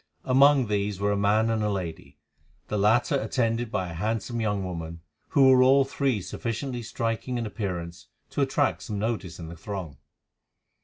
Among 0.23 0.65
these 0.65 0.99
were 0.99 1.11
a 1.11 1.15
man 1.15 1.51
and 1.51 1.61
a 1.61 1.69
lady, 1.69 2.17
the 2.69 2.77
latter 2.79 3.21
attended 3.21 3.69
by 3.69 3.89
a 3.89 3.93
handsome 3.93 4.41
young 4.41 4.63
woman, 4.63 5.01
who 5.27 5.47
were 5.51 5.61
all 5.61 5.85
three 5.85 6.23
sufficiently 6.23 6.81
striking 6.81 7.37
in 7.37 7.45
appearance 7.45 8.07
to 8.31 8.41
attract 8.41 8.81
some 8.81 8.97
notice 8.97 9.37
in 9.37 9.47
the 9.47 9.55
throng. 9.55 9.97